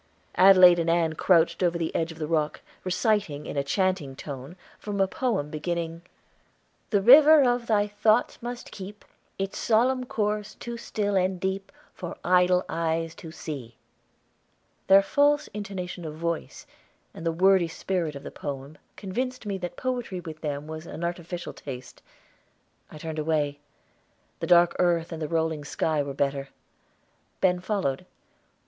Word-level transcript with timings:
Adelaide 0.33 0.79
and 0.79 0.89
Ann 0.89 1.13
crouched 1.13 1.61
over 1.61 1.77
the 1.77 1.93
edge 1.93 2.11
of 2.11 2.17
the 2.17 2.25
rock, 2.25 2.61
reciting, 2.83 3.45
in 3.45 3.55
a 3.55 3.63
chanting 3.63 4.15
tone, 4.15 4.55
from 4.79 4.99
a 4.99 5.07
poem 5.07 5.51
beginning: 5.51 6.01
"The 6.89 7.03
river 7.03 7.43
of 7.43 7.67
thy 7.67 7.85
thoughts 7.85 8.41
must 8.41 8.71
keep 8.71 9.05
its 9.37 9.59
solemn 9.59 10.07
course 10.07 10.55
too 10.55 10.75
still 10.75 11.15
and 11.15 11.39
deep 11.39 11.71
For 11.93 12.17
idle 12.23 12.65
eyes 12.67 13.13
to 13.21 13.29
see." 13.31 13.75
Their 14.87 15.03
false 15.03 15.49
intonation 15.49 16.03
of 16.03 16.15
voice 16.17 16.65
and 17.13 17.23
the 17.23 17.31
wordy 17.31 17.67
spirit 17.67 18.15
of 18.15 18.23
the 18.23 18.31
poem 18.31 18.79
convinced 18.95 19.45
me 19.45 19.59
that 19.59 19.77
poetry 19.77 20.19
with 20.19 20.41
them 20.41 20.65
was 20.65 20.87
an 20.87 21.03
artificial 21.03 21.53
taste. 21.53 22.01
I 22.89 22.97
turned 22.97 23.19
away. 23.19 23.59
The 24.39 24.47
dark 24.47 24.75
earth 24.79 25.11
and 25.11 25.21
the 25.21 25.27
rolling 25.29 25.63
sky 25.63 26.01
were 26.01 26.15
better. 26.15 26.49
Ben 27.39 27.59
followed. 27.59 28.07